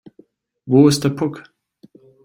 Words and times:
Wo 0.65 0.87
ist 0.87 1.03
der 1.03 1.09
Puck? 1.11 1.43